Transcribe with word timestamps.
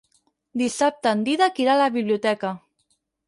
Dissabte 0.61 1.11
en 1.17 1.21
Dídac 1.27 1.61
irà 1.65 1.75
a 1.75 1.79
la 1.81 1.91
biblioteca. 1.99 2.53